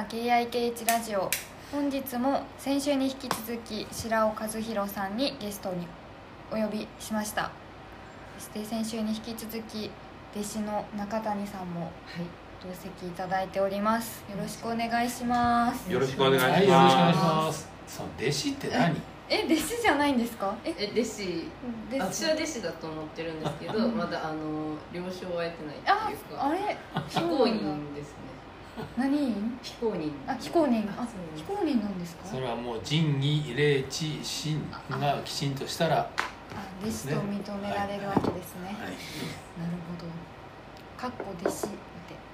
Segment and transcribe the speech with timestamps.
[0.00, 1.30] も始まりました KIKH ラジオ。
[1.70, 5.86] 本日も先週に引き続き白尾和弘さんにゲストに
[6.50, 7.50] お呼びしました。
[8.38, 9.90] そして先週に引き続き
[10.34, 11.92] 弟子の中谷さんも
[12.66, 14.24] 同席いただいております。
[14.30, 15.92] よろしくお願いします。
[15.92, 16.52] よろしくお願いします。
[16.54, 17.68] はい、よろしくお願いします。
[17.86, 18.96] その弟子って何？
[19.32, 20.54] え弟子じゃないんですか？
[20.64, 21.44] ええ弟子。
[21.92, 26.46] 私は弟子だと思ってるんですけどまだあの了承は得てないあっていうか。
[26.46, 26.76] あれ？
[27.08, 28.30] 非公認ですね
[28.96, 29.16] 何？
[29.16, 30.10] 人非公認。
[30.26, 32.26] あ非公認あ非公認なんですか？
[32.28, 36.08] それはもう仁義礼智信がきちんとしたら、は
[36.54, 38.92] あ弟子と認められるわけですね、い、なる
[39.86, 40.06] ほど。
[41.00, 41.68] かっこ弟子で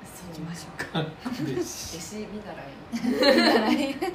[0.05, 1.03] そういきましょう。
[1.03, 1.09] 弟
[1.53, 2.01] 弟子。
[2.01, 3.97] 子見習い。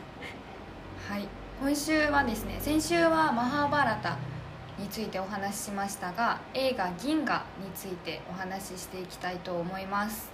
[1.10, 1.28] はい。
[1.62, 4.18] 今週はですね先週はマハーバラタ
[4.80, 10.32] についてお話ししましたが映画「銀河」についてお話ししていきたいと思います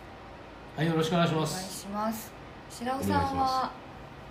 [0.78, 1.80] はい、よろしくお願いしお願います。
[1.82, 2.32] します
[2.70, 3.72] 白尾さんは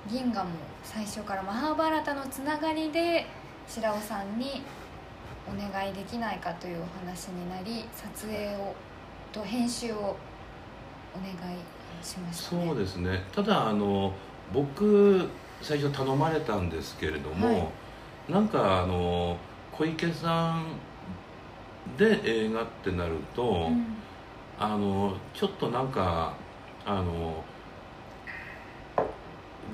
[0.08, 0.52] 銀河も
[0.84, 3.26] 最初からマハーバラタのつながりで
[3.66, 4.62] 白尾さんに
[5.48, 8.76] お願いできないかというお話になり撮影を
[9.32, 11.36] と編集をお願い
[12.00, 13.24] しました、ね、そうですね。
[13.34, 14.12] ただあの
[14.54, 15.28] 僕
[15.60, 17.68] 最初頼まれたんですけれども、はい
[18.30, 19.36] なんかあの
[19.72, 20.64] 小池さん
[21.98, 23.96] で映画ってなると、うん
[24.58, 26.34] あのちょっとなんか
[26.84, 27.44] あの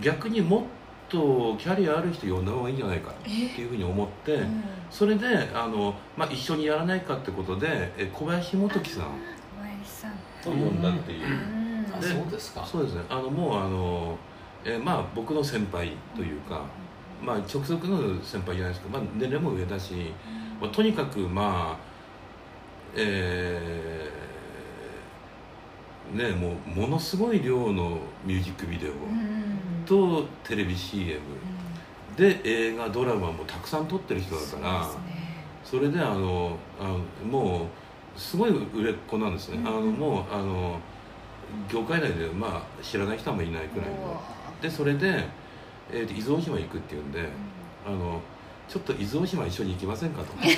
[0.00, 0.62] 逆にもっ
[1.08, 4.34] とキャリアある人呼んだ方がいいんじゃないかっていうふうに思って。
[4.34, 4.64] うん。
[4.91, 9.02] それであの、まあ、一緒にやらないかってことでえ小林元樹さん。
[9.02, 9.08] 小
[9.62, 10.12] 林さん。
[10.42, 12.02] と呼んだっていう、うん。
[12.02, 12.67] そうですか。
[12.67, 13.02] そうですね。
[13.08, 14.19] あのもうあの、
[14.64, 16.64] えまあ僕の先輩というか、
[17.22, 20.12] まあ直属の先輩じゃないですけど、まあ、年齢も上だし、
[20.61, 21.92] まあ、とにかくまあ
[22.96, 24.21] えー
[26.14, 29.84] ねもうものすごい量のミュージックビデオうん。
[29.84, 31.20] とテレビ CM
[32.17, 34.90] で映画ドラマもたくさん撮ってる人だから。
[35.64, 37.68] それであのあのも
[38.17, 39.67] うすごい売れっ子なんですね、うん。
[39.67, 40.78] あのもうあの
[41.68, 44.20] 業界内で、まあ、知らない人はあんまりいないくらいの。
[44.61, 45.24] でそれで、
[45.90, 47.29] えーと伊豆大島行くっていうんで、
[47.86, 48.20] あの
[48.72, 50.33] ちょっと伊豆大島一緒に行きませんかと。
[50.40, 50.48] で、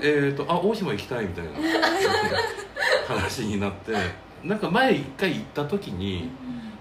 [0.00, 1.50] えーと「あ大島行きたい」みたいな
[3.08, 3.92] 話になって
[4.44, 6.30] なんか前一回行った時に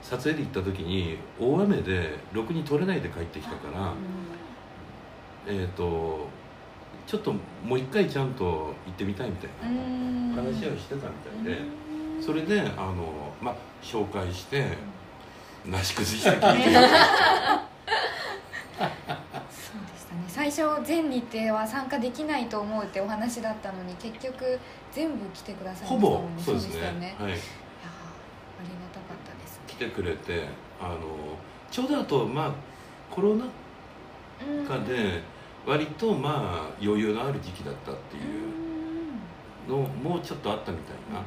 [0.03, 3.93] 撮影で行った時に大雨でろくに撮れないで帰ってきたから。
[5.47, 6.27] えー、と
[7.07, 7.33] ちょっと
[7.65, 8.43] もう一回ちゃんと
[8.85, 11.59] 行ってみたいみたいな話をしてたみたいで
[12.23, 14.77] それであの、まあ、紹介して
[15.65, 16.69] なし崩しで聞いて
[19.49, 20.23] そうでしたね。
[20.27, 24.59] 最初全日程は参加できないと思うってお話だったのに結局
[24.91, 26.43] 全部来てくださいほぼましたもんね。
[26.43, 26.81] そうですね。
[26.81, 26.81] ねい。
[26.81, 27.39] やーあはい、りが
[28.93, 29.61] たかったです。
[29.67, 30.45] 来てくれて
[30.81, 30.99] あの
[31.69, 32.51] ちょうどあとまあ
[33.13, 35.21] コロナうん禍で
[35.65, 41.19] 割とまあ余裕のある時期だったっていうのもちょっとあったみたいな。
[41.19, 41.25] いい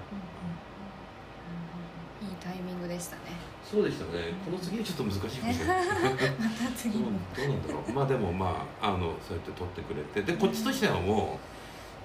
[2.44, 3.22] タイミングでしたね。
[3.64, 4.34] そうでしたね。
[4.44, 5.86] この次はちょっと難しいかもしれない。
[5.88, 7.92] またど次もうどうなんだろう。
[7.92, 10.22] まあでもまああのそうやって撮ってくれて。
[10.22, 11.38] でこっちとしてはも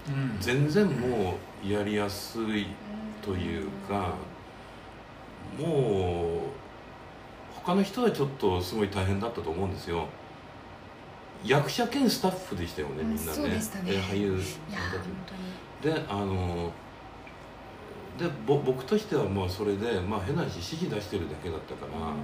[0.08, 0.38] ううん。
[0.40, 2.68] 全然もうやりやすい
[3.22, 4.14] というか
[5.58, 6.60] もう
[7.54, 10.08] 他の人はちょっとすごい大変だったと思うんですよ。
[11.44, 13.20] 役者兼スタッフでしたよねみんなね。
[13.34, 13.84] そうでしたね。
[13.88, 15.02] えー俳優さんたち本
[15.82, 15.96] 当に。
[15.96, 16.72] であの
[18.20, 22.16] でぼ僕としてはまあそれで、まあ、変な話指示出してるだけだったから、あの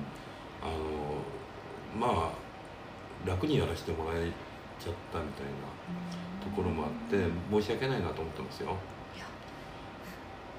[1.98, 4.30] まあ楽にやらせてもらえ
[4.78, 7.18] ちゃったみたいなところもあって
[7.50, 8.76] 申し訳ないなと思ってますよ。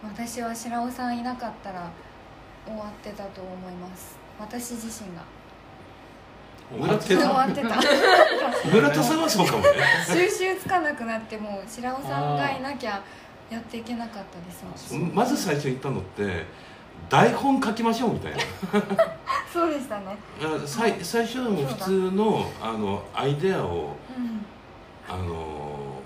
[0.02, 1.90] 私は白尾さんいなかったら
[2.64, 4.16] 終わってたと思います。
[4.38, 5.22] 私自身が。
[6.70, 7.30] 終わって終た。
[7.32, 8.70] わってた。
[8.70, 9.68] 村田さんはそうかもね。
[10.06, 13.02] 収集つかなくなってもう白尾さんがいなきゃ
[13.50, 14.64] やっていけなかったです。
[14.90, 16.44] 私まず最初に言ったのって
[17.08, 18.38] 台本書きましょうみたいな。
[19.52, 20.16] そうでしたね。
[20.42, 24.44] あさい最初はもう普通のあのアイデアをうん。
[25.08, 26.02] あの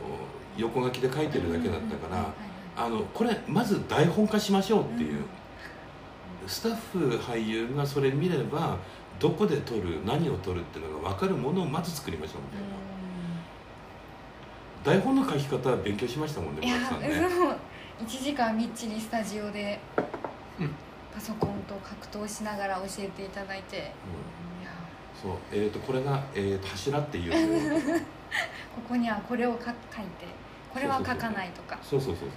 [0.57, 2.35] 横書きで書いてるだけだったから、
[2.77, 5.25] あのこれまず台本化しましょうっていう、
[6.47, 8.77] スタッフ俳優がそれ見れば
[9.19, 12.67] どこで撮る何を撮るっていうのが分かるものをまず作りましょうみたいな、
[14.85, 17.09] 台本の書き方は勉強しましたもんねいやさんね。
[17.09, 17.55] でも
[18.01, 19.79] 1時間みっちりスタジオで
[20.59, 20.71] うん。
[21.13, 23.77] パソコンと格闘しながら教えていただいて。
[23.77, 23.85] いや。
[23.85, 23.95] うん
[25.21, 28.01] そうえー、とこれが、えー、と柱っていう。
[28.75, 30.27] ここにはこれをか書いて
[30.73, 31.79] これは書かないとか。
[31.83, 32.31] そうそうそうそうそう。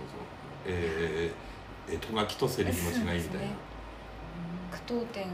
[0.66, 3.12] えー、えーとがきとセリフの違いみたいな。
[3.12, 3.74] そうですね。
[4.88, 5.28] 闘点を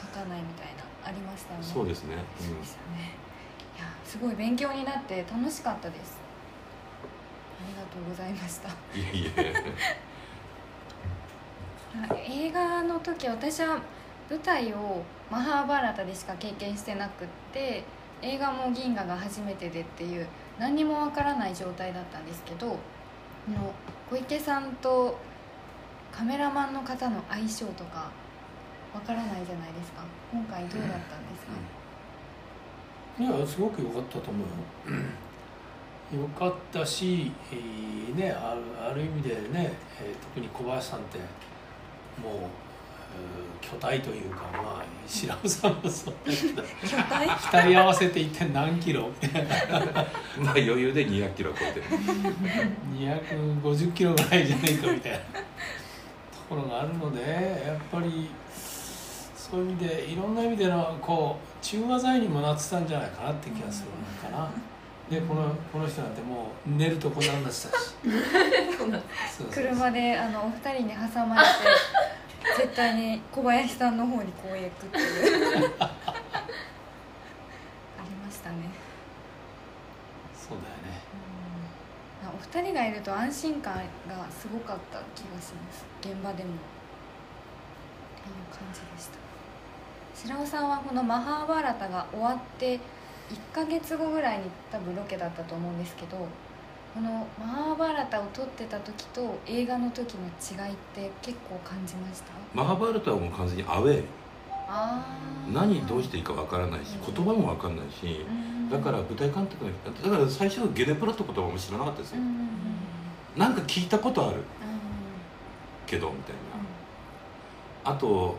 [0.00, 1.66] 書かないみたいなありましたよね。
[1.66, 3.18] そうですね、そうでしたね。
[3.76, 6.18] いやすごい勉強になって楽しかったです。
[6.18, 6.21] あ
[7.68, 8.68] りがとうございました。
[8.68, 9.54] うん、いえいえ。
[12.48, 13.80] 映画の時私は
[14.30, 17.84] 舞台をマハーバーラタでしか経験してなくって
[18.22, 20.26] 映画も銀河が初めてでっていう
[20.58, 23.72] 何にもわからない状態だったんですけどあの
[24.08, 25.18] 小池さんと
[26.10, 28.10] カメラマンの方の相性とか
[28.94, 30.02] わからないじゃないですか。
[30.30, 31.06] 今回どうだったんで
[31.38, 31.46] す
[33.26, 34.44] か、いやすごく良かったと思
[34.88, 34.98] うよ
[36.12, 38.60] 良かったし、えーね、ある
[38.90, 41.26] ある意味でね、えー特に小林さんってもう、
[42.34, 42.48] えー
[43.62, 46.14] 巨体というかまあ白尾さんもそう。
[46.26, 47.28] だけど巨体？
[47.28, 49.08] 二人合わせて一体何キロ？
[50.38, 51.86] まあ余裕で200キロ超えてる。
[52.98, 55.18] 250キロぐらいじゃないかみたいな。
[55.18, 55.22] と
[56.48, 57.22] ころがあるので
[57.66, 58.28] やっぱり
[59.36, 64.50] そういう意味でいろんな意味でのこう中和剤にもなってたんじゃないかなって気がするのかな。
[65.10, 67.94] でこのこの人なんてもう寝るとこなんなってたし
[69.52, 71.48] 車であのお二人に挟まれて
[72.56, 75.74] 絶対に小林さんの方にこう行くっていう。
[75.80, 75.90] あ
[78.04, 78.56] りましたね、
[80.34, 81.00] そうだよね。
[82.34, 83.80] お二人がいると安心感が
[84.30, 85.84] すごかった気がします。
[86.00, 86.50] 現場でも。
[86.50, 86.54] っ
[88.22, 89.22] ていう感じでした。
[90.14, 92.78] 白尾さんはこの「マハーバーラタ」が終わって
[93.32, 96.16] 1ヶ月後ぐらいに多分ロケだったと思うんですけど
[96.94, 102.32] この「マハーバーラタ」を撮ってた時と映画の時の違いって結構感じました？
[102.54, 104.04] マハバールタはもう完全にアウェー。
[105.52, 108.70] 何どうしていいかわからないし言葉もわかんないしうん。
[108.70, 112.18] だから舞台監督の人だから最初ゲネプロって言葉も知らなかったですよ。
[112.20, 112.48] うん
[113.36, 114.36] なんか聞いたことある。
[114.36, 114.42] うん
[115.86, 116.34] けどみたい
[117.84, 117.90] な。
[117.90, 118.36] あと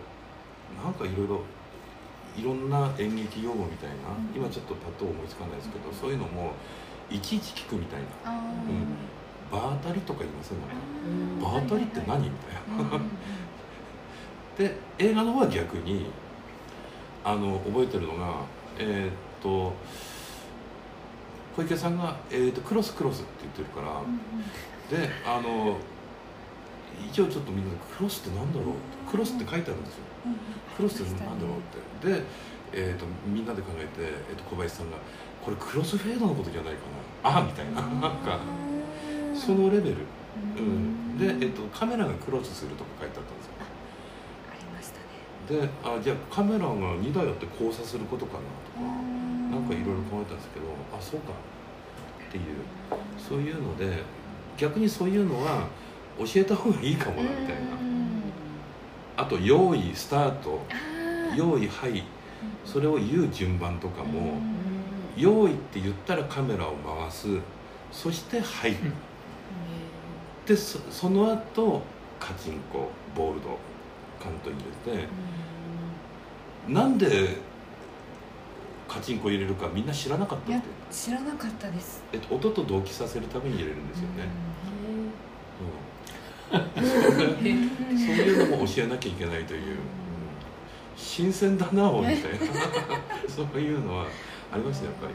[0.84, 1.42] なんかいろいろ
[2.36, 4.36] いろんな演劇用語みたいなうん。
[4.36, 6.54] 今ちょっとパッと思いつかないですけどそういうのも
[7.10, 8.32] いちいち聞くみたいな。
[8.32, 8.98] うん。
[9.52, 10.62] 場当たりとか言いませんう
[11.38, 12.24] ん場当たりって何？
[12.24, 13.10] みたいなうんうんうん。
[14.58, 16.08] で映画の方は逆に
[17.24, 18.36] あの覚えてるのが
[18.78, 19.74] えーっと
[21.56, 25.78] 小池さんが、えーっと「クロスクロス」って言ってるから、であの
[27.00, 28.76] 一応ちょっとみんなで「クロスってなんだろう?」
[29.10, 30.04] クロスって書いてあるんですよ。
[30.76, 32.20] クロスってなんだろうって。
[32.20, 32.24] で、
[32.72, 34.98] えー、とみんなで考えて、えー、と小林さんが
[35.44, 36.80] 「これクロスフェードのことじゃないか
[37.24, 37.82] な」ああみたいな。
[37.82, 38.40] なんか
[39.36, 39.98] そのレベル、
[40.58, 43.54] うん、で、えー、とカメラがクロスするとか書いてあったんですよ。
[43.60, 45.62] ありましたね。
[45.62, 49.02] であじゃあカメラが2台あって交差することかなとか
[49.52, 51.34] なんかいろいろ考えたんですけどあそうか
[52.28, 52.44] っていう。
[53.18, 54.04] そういうので
[54.58, 55.68] 逆にそういうのは
[56.20, 57.62] 教えた方がいいかもなみたいな。
[59.18, 60.62] あと用意スタート。
[61.36, 62.04] 用意はい。
[62.66, 64.38] それを言う順番とかも
[65.18, 67.28] 用意って言ったらカメラを回す。
[67.92, 68.72] そしてはい。
[68.72, 68.94] うん。
[70.46, 71.82] でそその後
[72.20, 73.58] カチンコボールド
[74.22, 74.58] カント入
[74.94, 75.08] れて。
[76.68, 77.36] なんで
[78.88, 82.02] カチンコ入れるかみんな知らなかったって、知らなかったです。
[82.14, 84.30] えっと、音と同期させるために入れるんですよね、
[86.54, 89.78] いうのも教えなきゃいけないという、うん
[90.96, 92.20] 新鮮だなおみたいな
[93.28, 94.06] そういうのは
[94.54, 95.14] ありましたやっぱり。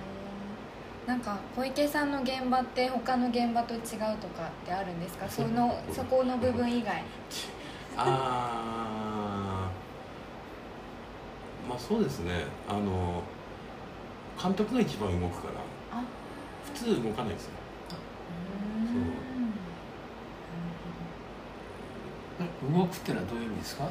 [1.07, 5.29] なんか小池さんの現場って他の現場と違うとかってあるんですか？
[5.29, 7.05] そのそこの部分以外。
[7.97, 11.69] あー。
[11.69, 12.45] まあそうですね。
[12.69, 13.23] あの
[14.43, 15.55] 監督が一番動くから。
[16.01, 16.03] あ。
[16.65, 17.53] 普通動かないですよ
[22.63, 23.89] 動くってのはどういう意味ですか？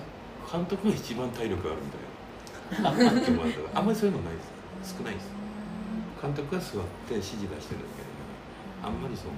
[0.51, 2.89] 監督が一番体力あるみたいな。
[3.75, 4.41] あんまりそういうのないで
[4.83, 4.95] す。
[4.97, 5.29] 少ないです。
[6.21, 8.07] 監督が座って指示出してるだけで。
[8.83, 9.31] あんまりその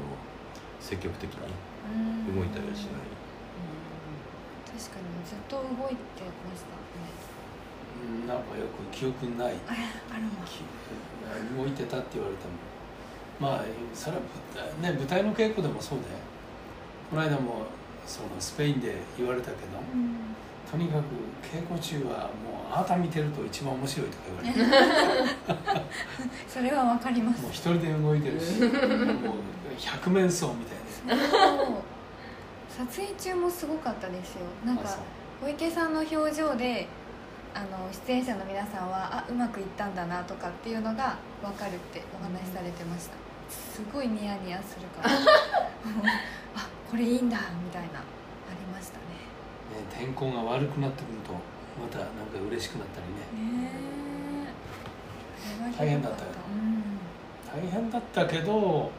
[0.79, 1.39] 積極的に
[2.33, 3.09] 動いたりはしない。
[4.65, 7.09] 確かにずっと動いてましたね。
[8.21, 9.53] うんなんかよく記憶にない。
[9.67, 9.77] あ れ
[10.13, 10.62] あるわき
[11.57, 12.53] 動いてたって言われても。
[13.39, 14.21] まあそれは
[14.55, 16.05] 舞台,、ね、舞台の稽古でもそうで
[17.09, 17.63] この間も
[18.09, 19.77] そのスペインで言われたけど
[20.69, 21.03] とにかく
[21.45, 25.85] 稽古中はもうあなた見てると一番面白いとか言われて。
[26.47, 27.41] それはわかります。
[27.41, 28.71] もう一人で動いてるしもう
[29.77, 31.23] 百面相みたいで。
[32.69, 34.41] 撮影中もすごかったですよ。
[34.65, 34.97] なんか
[35.41, 36.87] 小池さんの表情で
[37.53, 43.13] あの出演者の皆さんはあうまくいったんだなとかっていうのが分かるってお話しされてました。
[43.49, 45.09] すごいニヤニヤするから
[46.55, 48.01] あこれいいんだみたいなあ
[48.58, 49.03] りましたね。
[49.72, 51.34] ね天候が悪くなってくると
[51.79, 53.53] またなんか嬉しくなったりね。
[53.63, 53.69] ね
[55.72, 55.77] え。
[55.77, 56.31] 大変だったよ。
[57.46, 58.25] 大変だった。
[58.25, 58.91] けど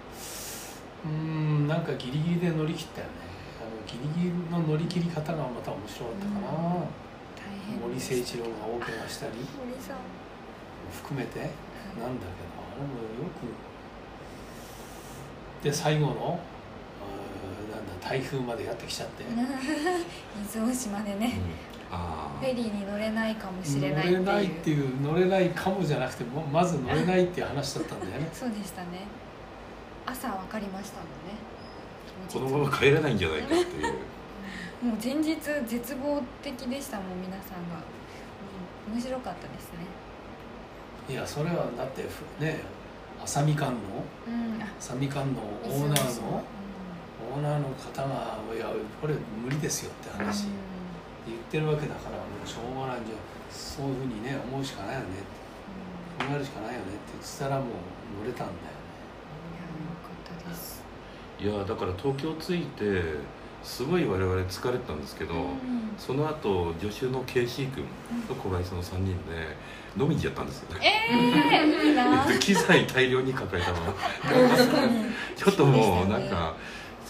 [1.04, 3.12] うーんなんかギリギリで乗り切ったよね。
[3.60, 6.58] あのギリギリの乗り切り方がまた面白かったかな、
[7.34, 9.32] 大変森誠一郎が大怪我したり。
[9.32, 9.48] 森
[9.82, 9.96] さん。
[10.92, 11.40] 含めて。
[11.40, 11.50] なんだ
[11.98, 12.86] けどあれも
[13.18, 13.50] よく。
[15.64, 16.38] で最後の
[18.02, 19.22] 台風までやってきちゃって。
[19.26, 19.26] 伊
[20.58, 21.38] 豆大島でね
[21.92, 24.22] あフェリーに乗れないかもしれないっていう。
[24.22, 28.28] 乗れないっていう乗れないかもじゃなくてもまず乗れないっていう話だったんだよね。
[28.32, 29.06] そうでしたね。
[30.06, 32.50] 朝分かりましたもんね。
[32.50, 33.92] このまま帰れないんじゃないかっていう。
[34.82, 37.82] もう前日絶望的でしたもん皆さんが、
[38.88, 39.80] うん、面白かったですね。
[41.08, 42.60] いやそれはだってふね
[43.22, 43.76] 浅見館の？
[44.28, 44.62] うん。
[44.62, 45.32] あ浅見館の
[45.64, 46.42] オーナーの？
[47.34, 48.66] オーナーの方が「いや
[49.00, 50.46] これ無理ですよ」って話。
[51.26, 53.14] 言ってるわけだからもうしょうがないんじゃ
[53.50, 55.40] そういうふうにね思うしかないよねって。
[56.20, 57.64] 考えるしかないよねって言ってたらもう
[58.20, 58.68] 乗れたんだよね。
[59.88, 60.82] よかったです。
[61.40, 63.02] いやだから東京着いて
[63.62, 65.80] すごい我々疲れてたんですけど、うん。
[65.98, 67.84] その後助手の KC 君
[68.28, 69.56] と小林さんの3人で
[69.98, 70.80] 飲みに行っちゃったんですよね。
[70.82, 73.92] ええいいな で機材大量に抱えたまま。
[74.56, 75.06] 確かに。
[75.36, 76.54] ちょっともうなんか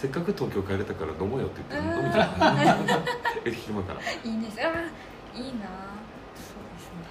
[0.00, 2.24] せっかく東京帰れたから飲もうよって言って飲みた
[3.44, 4.80] 駅暇からっいいんですあいいな。
[6.34, 7.04] そうですね。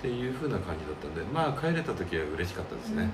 [0.00, 3.10] ていう風な感じだったんでまあ帰れた時は嬉しかったですね、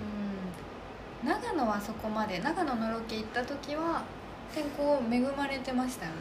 [1.23, 1.29] うん。
[1.31, 4.03] 長野はそこまで長野のロケ行った時は
[4.55, 6.17] 天候恵まれてましたよね。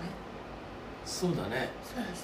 [1.03, 1.70] そうだね。
[1.84, 2.24] そうでし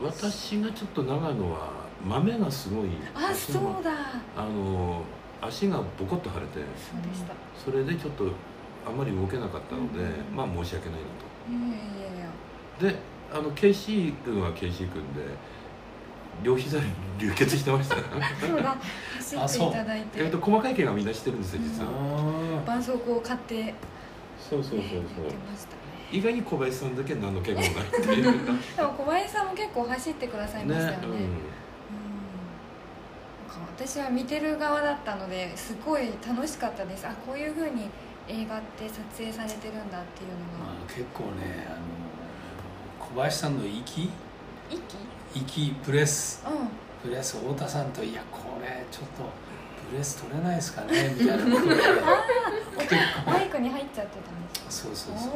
[0.00, 0.12] たよね。
[0.12, 1.70] 私がちょっと長野は
[2.04, 3.92] 豆がすごいあ足がそうだ。
[4.36, 5.04] あの
[5.40, 7.32] 足がボコッと腫れてそうでした。
[7.64, 8.24] それでちょっと
[8.86, 10.36] あまり動けなかったので、うん。
[10.36, 12.26] まあ申し訳ないいやいやいや。
[12.26, 12.30] な
[12.78, 12.96] とで
[13.32, 15.22] あの KC 君は KC 君で
[16.42, 16.78] 両膝
[17.18, 18.02] 流血してましたね
[18.40, 18.76] そうだ。
[19.40, 20.24] 走っていただいて。
[20.24, 21.90] えっと細かい怪我みんなしてるんですよ実は、
[22.58, 23.74] あ絆創膏を買って
[24.38, 24.98] そうそうそうそう。
[24.98, 25.02] ね
[26.12, 28.24] 意外に小林さんだけ何の怪我もないっていう。
[28.76, 31.06] でも小林さんも結構走ってくださいましたよね。
[31.06, 31.12] うん。
[31.12, 31.32] うなんか
[33.74, 37.06] 私は見てる側だったのですごい楽しかったです。
[37.06, 37.88] あこういうふうに
[38.28, 40.72] 映画って撮影されてるんだっていうのが。
[40.74, 44.10] まあ、結構ねあの小林さんの息
[44.70, 44.80] 息
[45.34, 46.44] 息プレス。
[46.46, 46.68] うん。
[47.02, 49.24] プレス太田さんと「いやこれちょっと
[49.90, 51.66] プレス取れないですかね」みたいなこと
[53.28, 55.28] マイクに入っちゃってたんですそうそうそ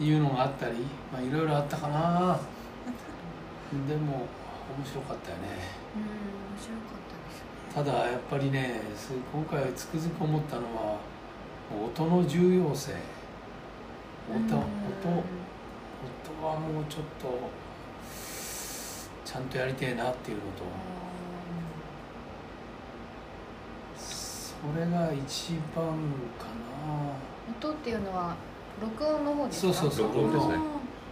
[0.00, 0.04] う。
[0.04, 0.74] いうのがあったり
[1.12, 2.38] まあいろいろあったかな。
[3.86, 4.26] でも
[4.76, 5.42] 面白かったよね。
[5.94, 6.99] うん面白かった
[7.72, 10.98] ただやっぱりねす今回つくづく思ったのは
[11.84, 12.94] 音の重要性。
[14.28, 14.64] 音音音
[16.44, 17.50] はもうちょっと
[19.24, 19.44] ちゃん。
[19.44, 20.64] とやりてえなっていうのと
[23.98, 25.86] それが一番
[26.38, 26.46] か
[26.86, 27.12] な
[27.50, 28.34] 音っていうのは
[28.80, 29.72] 録音の方ですか？
[29.74, 30.48] そうそうそう録音です。
[30.48, 30.54] ね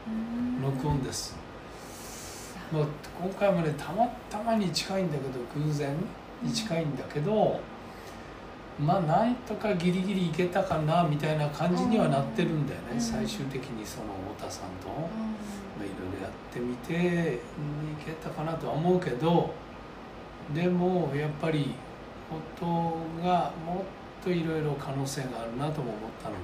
[0.09, 1.37] うん録音です、
[2.73, 2.87] まあ、
[3.21, 5.95] 今回もねたまたまに近いんだけど偶然
[6.43, 7.61] に近いんだけど、
[8.79, 13.01] まあなんとかギリギリいけたかなみたいな感じにはなってるんだよね、うん。
[13.01, 14.05] 最終的にその
[14.37, 14.95] 太田さんと、ま
[15.81, 19.53] あ、いろいろやってみて、うん、いけたかなとは思うけど
[20.55, 21.75] でもやっぱり
[22.63, 22.67] 音
[23.23, 23.85] がも
[24.21, 26.39] っといろいろ可能性があるなとも思ったので。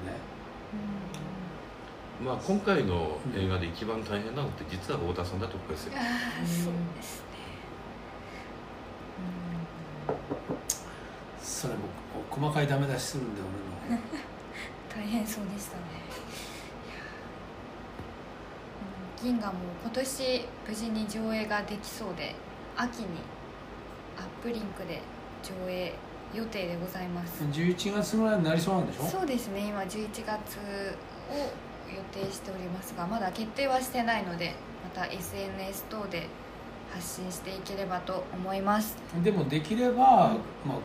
[2.24, 5.92] まあ今回の映画で一番大変なのって実は太田さんだと思うんですよ。
[6.70, 7.23] うです
[11.64, 11.80] それも
[12.30, 13.40] 細かいダメ出しするんで
[13.88, 14.02] 俺の。
[14.94, 15.82] 大変そうでしたね。
[19.20, 22.34] うん銀河も今年無事に上映ができそうで
[22.76, 23.06] 秋に
[24.18, 25.00] アップリンクで
[25.42, 25.94] 上映
[26.34, 27.42] 予定でございます。
[27.44, 29.04] 11月ぐらいになりそうなんでしょ？
[29.06, 29.60] そうですね。
[29.68, 30.26] 今11月を
[31.94, 34.54] 予定しておりますがまだ決定はしてないので
[34.94, 36.26] また SNS 等で
[36.92, 38.96] 発信していければと思います。
[39.22, 39.96] でもできれば、
[40.66, 40.78] まあ、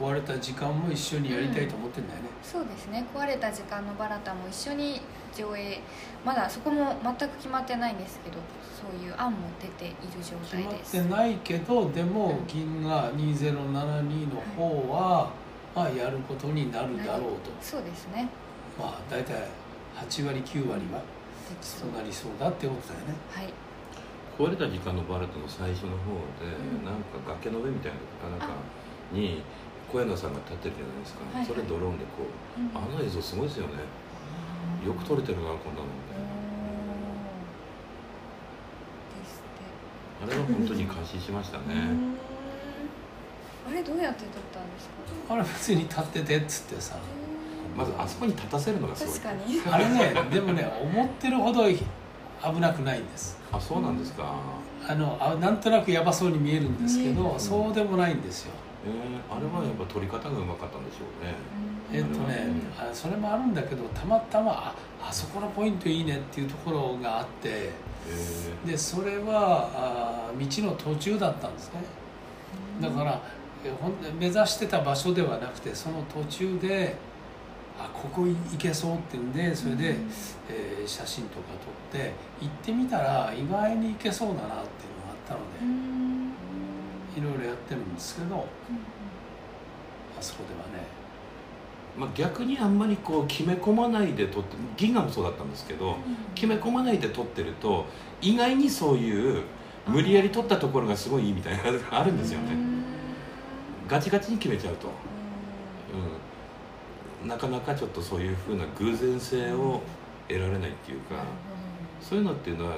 [0.00, 3.04] 壊れた時間も一緒にやりたいと思ってんだよね、そうですね。
[3.14, 5.00] 壊れた時間のバラタも一緒に
[5.34, 5.80] 上映。
[6.24, 8.38] まだそこも全く決まってないんですけど
[8.74, 15.30] そういう案も出ている状決まっ態ですてないけどでもうん銀河2072の方は、
[15.74, 17.50] まあ、やることになるだろうと。
[17.60, 18.28] そうですね。
[18.78, 19.34] まあ大体
[19.96, 21.00] 8割9割は
[21.62, 23.14] そそううなりそうだってことだよね。
[23.30, 23.52] はい。
[24.36, 26.12] 壊れた時間のバレットの最初の方
[26.42, 26.84] で、うん。
[26.84, 28.48] なんか崖の上みたいななんか
[29.12, 29.42] に
[29.92, 31.46] 小柳さんが立ってるじゃないですか、はいはい。
[31.46, 32.70] それドローンでこううん。
[32.74, 33.74] あの映像すごいですよね。
[34.86, 35.86] よく撮れてるなこんなの。
[40.22, 41.64] おあれは本当に感心しましたね、
[43.68, 44.88] あれどうやって撮ったんです
[45.28, 45.34] か？
[45.34, 46.96] あれ別に立っててっつってさ。
[47.76, 49.14] まずあそこに立たせるのがすごい。
[49.18, 49.60] 確かに。
[49.70, 51.84] あれねでもね思ってるほど危
[52.60, 53.38] なくないんです。
[53.52, 54.34] あそうなんですか、
[54.88, 58.52] あのあなんとなくやばそうに見えるんですけど、えそうでもないんですよ
[58.84, 61.34] えー、あれはやっぱ撮り方がうまかったんでしょうね。
[61.92, 67.70] えっとね、あそれもあるんだけどたまたまああそこのポイントいいねっていうところがあって
[68.08, 71.80] えでそれはあ道の途中だったんですね。
[72.80, 73.22] だから
[73.64, 76.96] えほん目指してた場所ではなくてその途中で
[77.78, 79.96] あここ行けそうっていうんでそれで、
[80.48, 81.46] えー写真とか
[81.90, 84.64] 撮って行ってみたら意外に行けそうだなっていうのが
[85.10, 85.58] あったので、
[87.16, 88.46] いろいろやってるんですけど、
[90.18, 90.96] あそこではねー
[91.96, 95.96] まあ、逆にあんまりこう決め込まないで撮って銀河もそうだったんですけど
[96.34, 97.86] 決め込まないで撮ってると
[98.20, 99.44] 意外にそういう
[99.86, 102.56] 無理やり撮ったところがすごいいいみたいなのが あるんですよね。
[103.88, 104.88] ガチガチに決めちゃうと、
[107.22, 109.80] うん、なかなかちょっとそういうふうな偶然性を
[110.26, 111.22] 得られないっていうか
[112.00, 112.74] そういうのっていうのは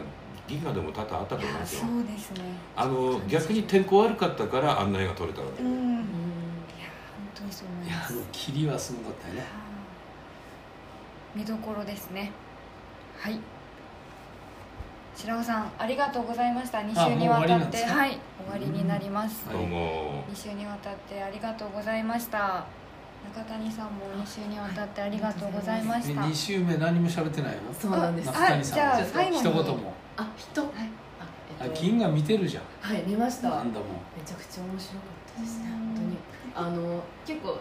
[0.48, 1.80] 銀河でも多々あったと思うんですよ。
[1.80, 2.40] そうですね。
[2.74, 5.62] あの逆に天候悪かったからあんな絵が撮れたわけ。
[5.62, 5.76] で、うん。
[5.76, 6.00] いや
[7.14, 8.12] 本当にそう思います。
[8.14, 9.44] いやあの霧はすごかったよね。
[11.34, 12.32] 見どころですね。
[13.18, 13.38] はい。
[15.14, 16.78] 白尾さんありがとうございました。
[16.78, 17.84] 2週にわたって。
[17.84, 18.18] はい。
[18.50, 19.52] 終わりになります、うん。
[19.52, 20.24] どうも。
[20.32, 22.64] 2週にわたってありがとうございました。
[23.34, 27.74] 中谷さんも2週にわたってありがとうございました、2週目何も喋ってないの？
[27.74, 28.26] そうなんです。
[28.28, 28.78] 中谷さん。
[28.78, 29.38] あじゃあちょっと最後に。
[29.38, 30.60] 一言もあ人？
[30.60, 30.70] はい。
[31.20, 31.26] ああ
[31.64, 31.80] えっと。
[31.80, 32.64] 銀河見てるじゃん。
[32.80, 33.50] はい見ました。
[33.50, 35.60] 何度もめちゃくちゃ面白かったです。
[35.60, 36.18] ね本当に。
[36.54, 37.58] あの結構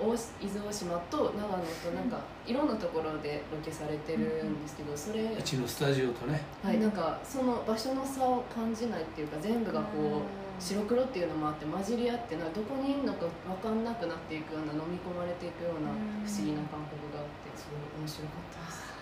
[0.00, 5.22] 大伊豆大島と長野となんかいろんなところでロケされてるんですけどそれ。
[5.22, 6.42] うちのスタジオとね。
[6.64, 15.90] はいなんかその場所の差を感じないっていうか全部がこう白黒っていうのもあって混じり合ってなどこにいるのか分かんなくなっていくような飲み込まれていくような
[16.22, 18.93] 不思議な感覚があってすごい面白かったです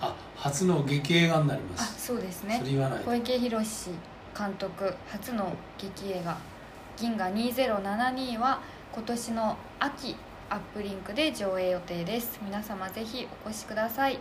[0.00, 2.58] あ初の劇映画になりまあすそうですね。
[2.58, 3.10] それ言わないと。
[3.10, 3.90] 小池宏
[4.36, 6.36] 監督初の劇映画
[6.96, 8.60] 「銀河2072」は
[8.92, 10.16] 今年の秋
[10.48, 12.40] アップリンクで上映予定です。
[12.42, 14.18] 皆様ぜひお越しください。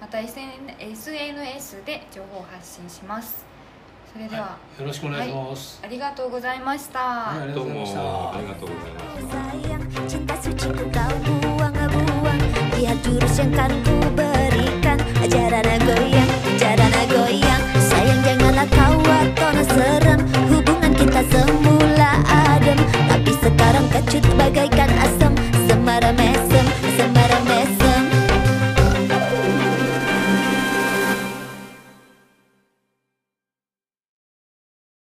[0.00, 3.44] また SN SNS で情報を発信します。
[4.12, 8.00] それでは、よろしくお願いします、ありがとうございました、はいありがとどうございました。
[8.00, 10.32] ありがとうございました。
[13.02, 14.31] Jurus yang kan ku
[15.32, 17.62] jarana goyang, jarana goyang.
[17.88, 20.20] Sayang janganlah kau atau serem.
[20.52, 21.71] Hubungan kita semua